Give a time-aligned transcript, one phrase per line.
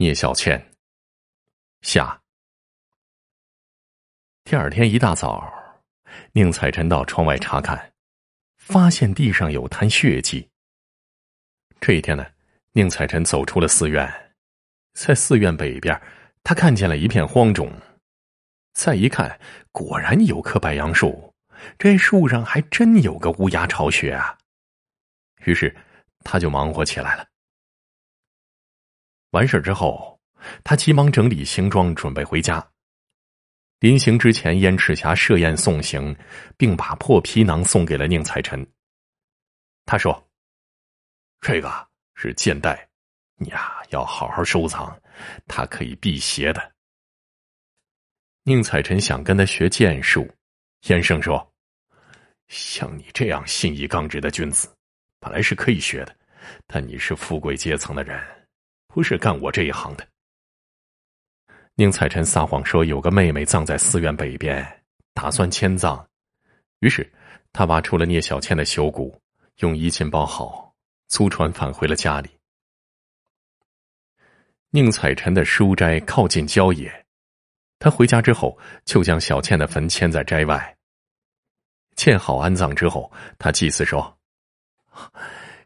[0.00, 0.58] 聂小倩。
[1.82, 2.18] 下。
[4.44, 5.52] 第二天一大早，
[6.32, 7.92] 宁采臣到窗外查看，
[8.56, 10.48] 发现地上有滩血迹。
[11.82, 12.26] 这一天呢，
[12.72, 14.10] 宁采臣走出了寺院，
[14.94, 16.00] 在寺院北边，
[16.42, 17.70] 他看见了一片荒冢。
[18.72, 19.38] 再一看，
[19.70, 21.34] 果然有棵白杨树，
[21.78, 24.38] 这树上还真有个乌鸦巢穴啊！
[25.44, 25.76] 于是，
[26.24, 27.29] 他就忙活起来了。
[29.30, 30.20] 完事之后。
[30.64, 32.66] 他急忙整理行装，准备回家。
[33.80, 36.16] 临行之前，燕赤霞设宴送行，
[36.56, 38.66] 并把破皮囊送给了宁采臣。
[39.84, 40.30] 他说
[41.42, 42.88] ：“这个是剑带，
[43.36, 44.98] 你呀要好好收藏，
[45.46, 46.72] 它可以辟邪的。”
[48.44, 50.26] 宁采臣想跟他学剑术，
[50.88, 51.52] 燕生说
[52.48, 54.74] ：“像你这样信义刚直的君子，
[55.18, 56.16] 本来是可以学的，
[56.66, 58.18] 但你是富贵阶层的人，
[58.92, 60.06] 不是干我这一行的。”
[61.76, 66.06] 宁采臣撒谎说有个妹妹葬在寺院北边，打算迁葬。
[66.80, 67.10] 于是
[67.52, 69.18] 他挖出了聂小倩的朽骨，
[69.60, 70.74] 用衣襟包好，
[71.08, 72.28] 租船返回了家里。
[74.70, 77.06] 宁采臣的书斋靠近郊野，
[77.78, 80.76] 他回家之后就将小倩的坟迁在斋外。
[81.96, 84.18] 建好安葬之后，他祭祀说：“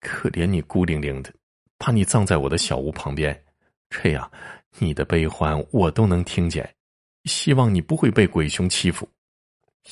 [0.00, 1.32] 可怜你孤零零的，
[1.78, 3.44] 把你葬在我的小屋旁边，
[3.90, 4.30] 这样。”
[4.78, 6.76] 你的悲欢我都能听见，
[7.24, 9.10] 希望你不会被鬼雄欺负。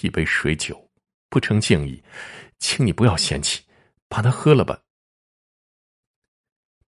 [0.02, 0.90] 一杯水酒
[1.30, 2.05] 不成敬意，
[2.58, 3.64] 请你不要嫌弃，
[4.10, 4.78] 把它喝了吧。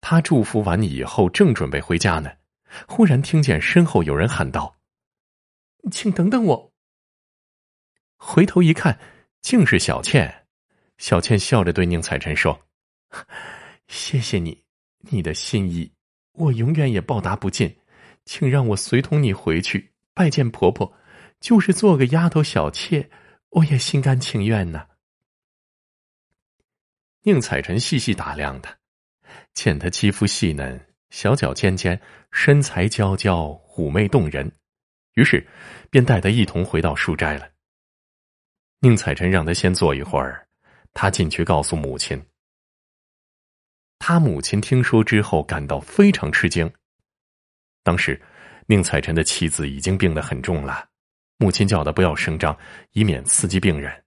[0.01, 2.29] 他祝福完你以后，正准备回家呢，
[2.85, 4.75] 忽然听见身后有人喊道
[5.89, 6.73] ：“请等等我。”
[8.19, 8.99] 回头一看，
[9.41, 10.47] 竟是小倩。
[10.97, 12.67] 小倩笑着对宁采臣说
[13.87, 14.64] ：“谢谢你，
[15.09, 15.91] 你的心意，
[16.33, 17.75] 我永远也报答不尽。”
[18.25, 20.91] 请让我随同你回去拜见婆婆，
[21.39, 23.07] 就是做个丫头小妾，
[23.49, 24.87] 我也心甘情愿呢。
[27.21, 28.75] 宁采臣细细打量她，
[29.53, 34.51] 见她肌肤细嫩，小脚尖尖，身材娇娇，妩媚动人，
[35.13, 35.47] 于是
[35.91, 37.47] 便带她一同回到书斋了。
[38.79, 40.47] 宁采臣让她先坐一会儿，
[40.95, 42.19] 他进去告诉母亲。
[44.07, 46.71] 他母亲听说之后，感到非常吃惊。
[47.81, 48.21] 当时，
[48.67, 50.87] 宁采臣的妻子已经病得很重了，
[51.37, 52.55] 母亲叫他不要声张，
[52.91, 54.05] 以免刺激病人。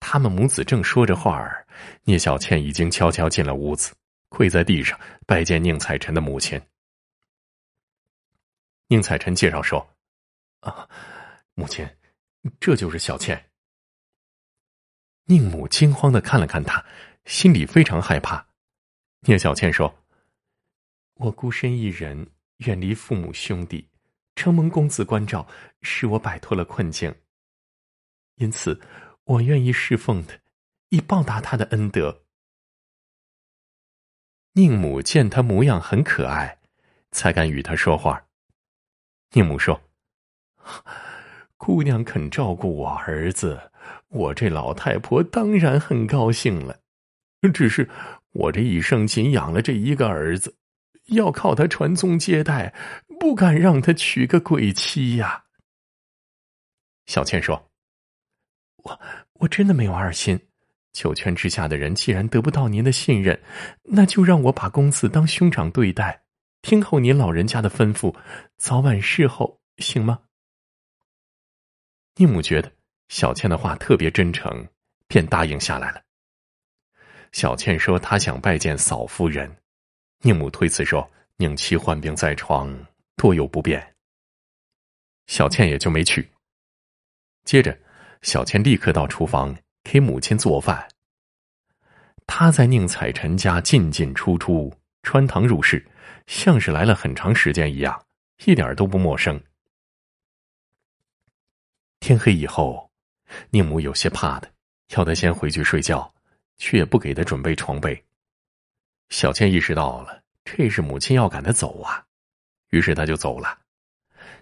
[0.00, 1.64] 他们母子正说着话儿，
[2.02, 3.94] 聂小倩已经悄悄进了屋子，
[4.28, 6.60] 跪在地上拜见宁采臣的母亲。
[8.88, 9.88] 宁采臣介绍说
[10.58, 10.88] ：“啊，
[11.54, 11.88] 母亲，
[12.58, 13.48] 这就是小倩。”
[15.26, 16.84] 宁母惊慌的看了看他，
[17.26, 18.44] 心里非常害怕。
[19.26, 19.94] 聂小倩说
[21.14, 22.26] ：“我孤身一人。”
[22.58, 23.90] 远离父母兄弟，
[24.36, 25.44] 承蒙公子关照，
[25.82, 27.12] 使我摆脱了困境。
[28.36, 28.80] 因此，
[29.24, 30.38] 我愿意侍奉他，
[30.90, 32.22] 以报答他的恩德。
[34.52, 36.60] 宁母见他模样很可爱，
[37.10, 38.24] 才敢与他说话。
[39.32, 39.82] 宁母说
[41.58, 43.72] ：“姑娘肯照顾我儿子，
[44.10, 46.83] 我这老太婆当然很高兴了。
[47.52, 47.88] 只是
[48.32, 50.56] 我这一生仅养了这一个儿子。”
[51.08, 52.74] 要靠他传宗接代，
[53.20, 55.44] 不敢让他娶个鬼妻呀。
[57.04, 57.70] 小倩说
[58.82, 59.00] ：“我
[59.34, 60.40] 我真的没有二心。
[60.94, 63.38] 九泉之下的人既然得不到您的信任，
[63.82, 66.22] 那就让我把公子当兄长对待，
[66.62, 68.16] 听候您老人家的吩咐，
[68.56, 70.20] 早晚侍候，行吗？”
[72.16, 72.72] 宁母觉得
[73.08, 74.66] 小倩的话特别真诚，
[75.06, 76.00] 便答应下来了。
[77.34, 79.52] 小倩说：“她想拜见嫂夫人。”
[80.22, 82.72] 宁母推辞说：“宁妻患病在床，
[83.16, 83.94] 多有不便。”
[85.26, 86.30] 小倩也就没去。
[87.44, 87.76] 接着，
[88.22, 89.52] 小倩立刻到厨房
[89.82, 90.86] 给母亲做饭。
[92.24, 95.84] 她在宁采臣家进进出出，穿堂入室，
[96.28, 98.06] 像是来了很长时间一样，
[98.44, 99.42] 一点都不陌生。
[101.98, 102.92] 天黑以后，
[103.50, 104.48] 宁母有些怕的，
[104.90, 106.13] 要他先回去睡觉，
[106.56, 108.04] 却不给他准备床被。
[109.10, 112.04] 小倩意识到了，这是母亲要赶她走啊，
[112.70, 113.58] 于是她就走了。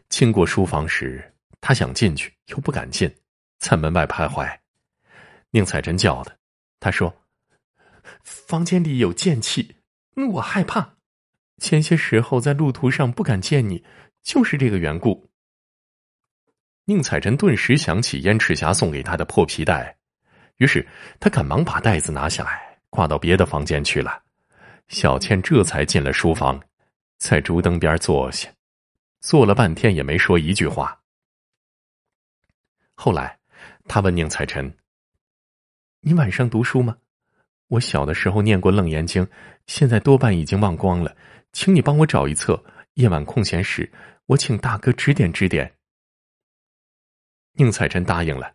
[0.08, 3.12] 经过书房时，她想进去，又不敢进，
[3.58, 4.58] 在门外徘徊。
[5.50, 6.34] 宁采臣叫她，
[6.80, 7.14] 她说
[8.22, 9.76] ：“房间里有剑气，
[10.32, 10.96] 我害怕。
[11.58, 13.84] 前些时候在路途上不敢见你，
[14.22, 15.30] 就是这个缘故。”
[16.86, 19.96] 宁采臣顿时想起燕赤霞送给他的破皮带，
[20.62, 20.86] 于是
[21.18, 24.22] 他赶忙把袋子拿下来，挂到别的房间去了。
[24.86, 26.62] 小倩这才进了书房，
[27.18, 28.48] 在竹灯边坐下，
[29.18, 30.96] 坐了半天也没说一句话。
[32.94, 33.36] 后来，
[33.88, 34.72] 他问宁采臣
[36.00, 36.96] ：“你晚上读书吗？
[37.66, 39.26] 我小的时候念过《楞严经》，
[39.66, 41.16] 现在多半已经忘光了，
[41.52, 42.62] 请你帮我找一册。
[42.94, 43.90] 夜晚空闲时，
[44.26, 45.74] 我请大哥指点指点。”
[47.54, 48.54] 宁采臣答应了，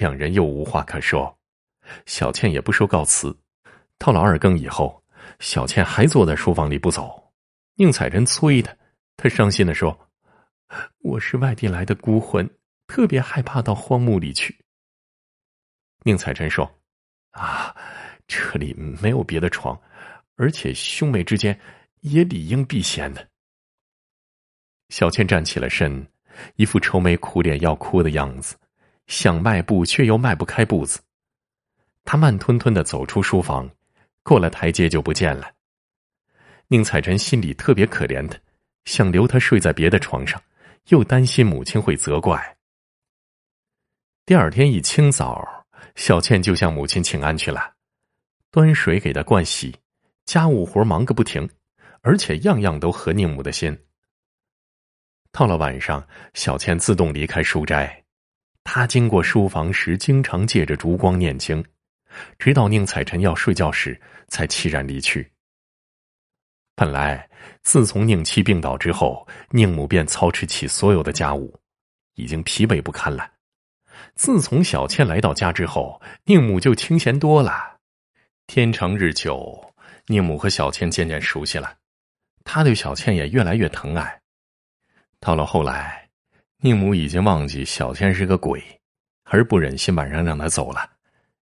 [0.00, 1.38] 两人又无话可说。
[2.06, 3.36] 小倩也不说告辞。
[3.98, 5.04] 到了二更以后，
[5.40, 7.32] 小倩还坐在书房里不走。
[7.74, 8.74] 宁采臣催她，
[9.18, 10.08] 她伤心的说
[11.04, 12.48] ：“我是外地来的孤魂，
[12.86, 14.56] 特别害怕到荒墓里去。”
[16.02, 16.64] 宁采臣说
[17.32, 17.76] ：“啊，
[18.26, 18.72] 这里
[19.02, 19.78] 没有别的床，
[20.36, 21.60] 而且兄妹之间
[22.00, 23.28] 也理应避嫌的。”
[24.88, 26.06] 小倩站起了身。
[26.54, 28.56] 一副愁眉苦脸要哭的样子，
[29.10, 31.00] 想迈步却又迈不开步子。
[32.04, 33.68] 他慢吞吞的走出书房，
[34.22, 35.52] 过了台阶就不见了。
[36.68, 38.38] 宁采臣心里特别可怜他，
[38.84, 40.40] 想留他睡在别的床上，
[40.90, 42.56] 又担心母亲会责怪。
[44.24, 45.66] 第二天一清早，
[45.96, 47.74] 小倩就向母亲请安去了，
[48.52, 49.74] 端水给她灌洗，
[50.24, 51.50] 家务活忙个不停，
[52.02, 53.76] 而且样样都合宁母的心。
[55.32, 58.04] 到了晚上，小倩自动离开书斋。
[58.64, 61.64] 他经过书房时，经常借着烛光念经，
[62.38, 65.30] 直到宁采臣要睡觉时，才凄然离去。
[66.76, 67.28] 本来，
[67.62, 71.58] 自从宁妻病倒之后，宁母便操持起所有的家务，
[72.14, 73.30] 已经疲惫不堪了。
[74.14, 77.78] 自从小倩来到家之后，宁母就清闲多了。
[78.46, 79.72] 天长日久，
[80.06, 81.76] 宁母和小倩渐渐熟悉了，
[82.44, 84.20] 她对小倩也越来越疼爱。
[85.18, 86.08] 到了后来，
[86.62, 88.62] 宁母已经忘记小倩是个鬼，
[89.24, 90.90] 而不忍心晚上让她走了，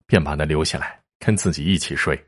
[0.05, 2.21] 便把她留下来跟自己一起睡。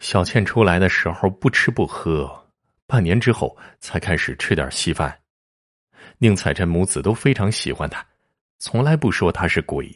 [0.00, 2.50] 小倩出来的时候不吃不喝，
[2.88, 5.16] 半年之后才开始吃点稀饭。
[6.18, 8.04] 宁采臣母子都非常喜欢她，
[8.58, 9.88] 从来不说她是鬼。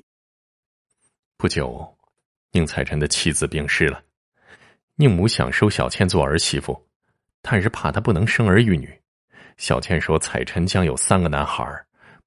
[1.36, 1.98] 不久，
[2.52, 4.00] 宁采臣的妻子病逝了，
[4.94, 6.88] 宁母想收小倩做儿媳妇，
[7.42, 8.99] 但是怕她不能生儿育女。
[9.60, 11.62] 小倩说：“彩臣将有三个男孩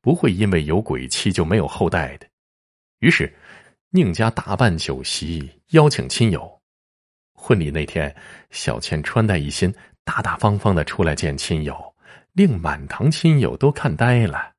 [0.02, 2.28] 不会因为有鬼妻就没有后代的。”
[3.02, 3.36] 于是，
[3.90, 6.62] 宁家大办酒席，邀请亲友。
[7.34, 8.16] 婚礼那天，
[8.52, 11.96] 小倩穿戴一新，大大方方的出来见亲友，
[12.34, 14.52] 令满堂亲友都看呆了。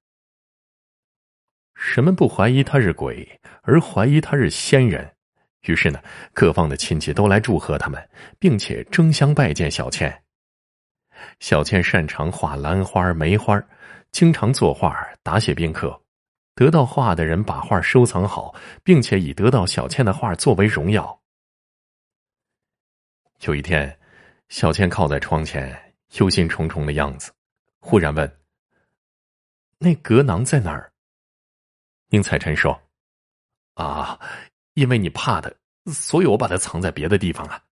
[1.75, 5.09] 人们不怀疑他是鬼，而怀疑他是仙人？
[5.63, 8.11] 于是呢，各方的亲戚都来祝贺他们，
[8.41, 10.24] 并且争相拜见小倩。
[11.41, 13.63] 小倩擅长画兰花、梅花，
[14.13, 16.01] 经常作画答谢宾客。
[16.55, 18.55] 得到画的人把画收藏好，
[18.85, 21.21] 并且以得到小倩的画作为荣耀。
[23.41, 23.99] 有一天，
[24.49, 27.33] 小倩靠在窗前，忧心忡忡的样子，
[27.81, 28.41] 忽然问
[29.79, 30.93] ：“那格囊在哪儿？”
[32.11, 32.81] 宁采臣说
[33.75, 34.21] ：“啊，
[34.75, 35.53] 因为你怕它，
[35.93, 37.65] 所以我把它藏在别的地方了。”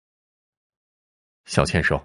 [1.44, 2.02] 小倩说。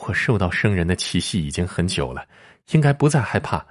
[0.00, 2.26] 我受到生人的气息已经很久了，
[2.70, 3.66] 应该不再害怕。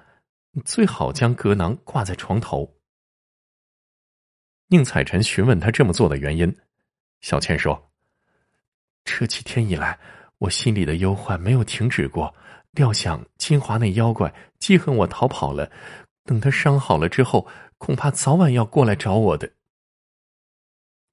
[0.65, 2.75] 最好将格囊挂在床头。
[4.67, 6.57] 宁采臣询问他这么做的原因，
[7.21, 7.91] 小倩说
[9.05, 9.99] ：“这几天以来，
[10.39, 12.33] 我心里的忧患没有停止过。
[12.71, 15.71] 料想金华那妖怪记恨我逃跑了，
[16.23, 19.51] 等他伤好了之后，恐怕早晚要过来找我的。”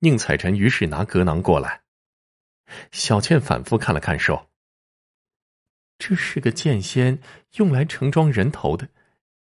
[0.01, 1.83] 宁采臣于是拿格囊过来，
[2.93, 4.51] 小倩反复看了看，说。
[5.99, 7.19] 这是个剑仙
[7.55, 8.89] 用来盛装人头的，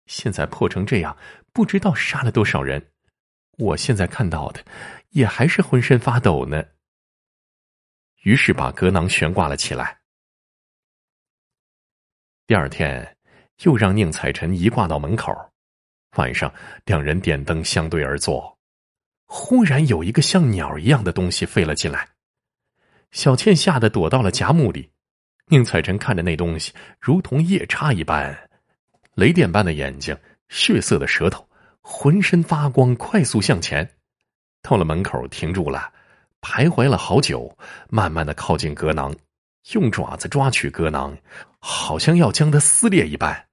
[0.06, 1.16] 现在破成这样，
[1.52, 2.90] 不知道杀了多少人。
[3.58, 4.64] 我现在看到的，
[5.10, 6.64] 也还是浑身发抖呢。
[8.22, 10.00] 于是把格囊悬挂了起来。
[12.46, 13.16] 第二天，
[13.62, 15.32] 又让宁采臣移挂到门口。
[16.16, 16.52] 晚上，
[16.86, 18.58] 两人点灯相对而坐。
[19.26, 22.08] 忽然有一个像鸟一样的东西飞了进来，
[23.10, 24.93] 小倩吓得躲到了夹木里。
[25.48, 28.36] 宁采臣看着那东西，如同夜叉一般，
[29.14, 30.16] 雷电般的眼睛，
[30.48, 31.46] 血色的舌头，
[31.82, 33.88] 浑身发光，快速向前，
[34.62, 35.92] 到了门口停住了，
[36.40, 37.56] 徘徊了好久，
[37.90, 39.14] 慢慢的靠近格囊，
[39.72, 41.16] 用爪子抓取格囊，
[41.58, 43.46] 好像要将它撕裂一般。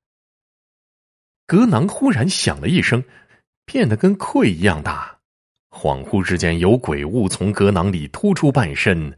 [1.45, 3.03] 格囊忽然响了一声，
[3.65, 5.19] 变得跟溃一样大，
[5.69, 9.17] 恍惚之间，有鬼物从格囊里突出半身，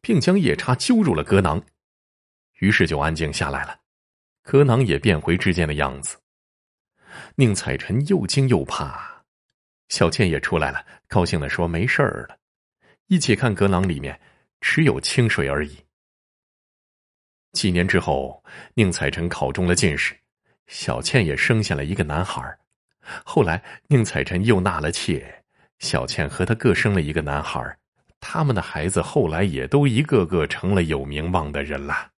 [0.00, 1.62] 并将夜叉揪入了格囊。
[2.58, 3.78] 于是就安静下来了，
[4.42, 6.16] 格囊也变回之前的样子。
[7.36, 9.22] 宁采臣又惊又怕，
[9.88, 12.38] 小倩也出来了，高兴的说：“没事儿了。”
[13.06, 14.18] 一起看格囊里面
[14.60, 15.78] 只有清水而已。
[17.52, 18.42] 几年之后，
[18.74, 20.16] 宁采臣考中了进士，
[20.66, 22.58] 小倩也生下了一个男孩。
[23.24, 25.44] 后来，宁采臣又纳了妾，
[25.78, 27.78] 小倩和他各生了一个男孩。
[28.18, 32.10] 他们的孩子后来也都一个个成了有名望的人了。